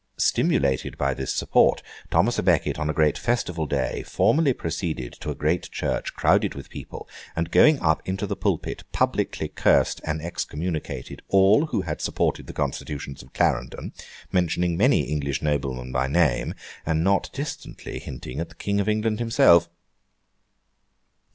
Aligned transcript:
Stimulated 0.17 0.97
by 0.97 1.13
this 1.13 1.31
support, 1.31 1.83
Thomas 2.09 2.37
à 2.39 2.43
Becket, 2.43 2.79
on 2.79 2.89
a 2.89 2.93
great 2.93 3.19
festival 3.19 3.67
day, 3.67 4.01
formally 4.01 4.51
proceeded 4.51 5.13
to 5.19 5.29
a 5.29 5.35
great 5.35 5.69
church 5.69 6.15
crowded 6.15 6.55
with 6.55 6.71
people, 6.71 7.07
and 7.35 7.51
going 7.51 7.79
up 7.81 8.01
into 8.09 8.25
the 8.25 8.35
pulpit 8.35 8.81
publicly 8.93 9.47
cursed 9.47 10.01
and 10.03 10.19
excommunicated 10.19 11.21
all 11.27 11.67
who 11.67 11.81
had 11.81 12.01
supported 12.01 12.47
the 12.47 12.53
Constitutions 12.53 13.21
of 13.21 13.33
Clarendon: 13.33 13.93
mentioning 14.31 14.75
many 14.75 15.01
English 15.01 15.43
noblemen 15.43 15.91
by 15.91 16.07
name, 16.07 16.55
and 16.83 17.03
not 17.03 17.29
distantly 17.31 17.99
hinting 17.99 18.39
at 18.39 18.49
the 18.49 18.55
King 18.55 18.79
of 18.79 18.89
England 18.89 19.19
himself. 19.19 19.69